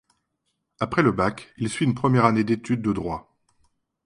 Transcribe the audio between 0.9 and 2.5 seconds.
le bac, il suit une première année